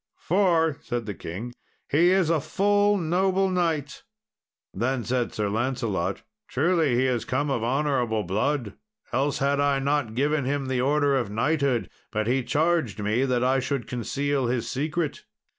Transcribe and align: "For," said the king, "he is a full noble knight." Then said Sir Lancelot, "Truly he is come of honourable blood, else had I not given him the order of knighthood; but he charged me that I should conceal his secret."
"For," 0.17 0.77
said 0.81 1.05
the 1.05 1.13
king, 1.13 1.53
"he 1.87 2.09
is 2.09 2.31
a 2.31 2.41
full 2.41 2.97
noble 2.97 3.51
knight." 3.51 4.01
Then 4.73 5.03
said 5.03 5.31
Sir 5.31 5.47
Lancelot, 5.47 6.23
"Truly 6.47 6.95
he 6.95 7.05
is 7.05 7.23
come 7.23 7.51
of 7.51 7.63
honourable 7.63 8.23
blood, 8.23 8.73
else 9.13 9.37
had 9.37 9.59
I 9.59 9.77
not 9.77 10.15
given 10.15 10.45
him 10.45 10.65
the 10.69 10.81
order 10.81 11.15
of 11.15 11.29
knighthood; 11.29 11.87
but 12.11 12.25
he 12.25 12.43
charged 12.43 12.99
me 12.99 13.25
that 13.25 13.43
I 13.43 13.59
should 13.59 13.85
conceal 13.85 14.47
his 14.47 14.67
secret." 14.67 15.23